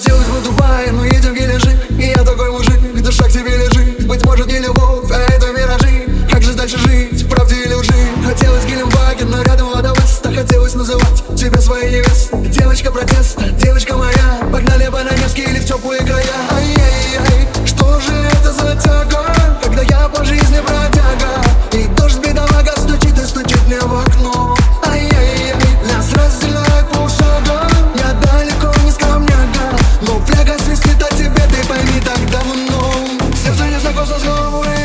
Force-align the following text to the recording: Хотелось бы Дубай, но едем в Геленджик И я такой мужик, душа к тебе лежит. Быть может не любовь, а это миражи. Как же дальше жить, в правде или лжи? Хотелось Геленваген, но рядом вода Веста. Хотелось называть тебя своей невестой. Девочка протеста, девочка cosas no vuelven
Хотелось 0.00 0.28
бы 0.28 0.40
Дубай, 0.40 0.90
но 0.92 1.04
едем 1.04 1.34
в 1.34 1.36
Геленджик 1.36 1.76
И 1.98 2.06
я 2.06 2.24
такой 2.24 2.50
мужик, 2.50 2.80
душа 3.02 3.24
к 3.24 3.32
тебе 3.32 3.54
лежит. 3.58 4.06
Быть 4.06 4.24
может 4.24 4.46
не 4.46 4.58
любовь, 4.58 5.10
а 5.10 5.18
это 5.30 5.52
миражи. 5.52 6.06
Как 6.30 6.42
же 6.42 6.54
дальше 6.54 6.78
жить, 6.78 7.22
в 7.22 7.28
правде 7.28 7.56
или 7.64 7.74
лжи? 7.74 7.92
Хотелось 8.24 8.64
Геленваген, 8.64 9.30
но 9.30 9.42
рядом 9.42 9.68
вода 9.70 9.92
Веста. 9.92 10.32
Хотелось 10.32 10.74
называть 10.74 11.22
тебя 11.36 11.60
своей 11.60 11.98
невестой. 11.98 12.46
Девочка 12.46 12.90
протеста, 12.90 13.42
девочка 13.62 13.94
cosas 34.10 34.24
no 34.24 34.50
vuelven 34.50 34.79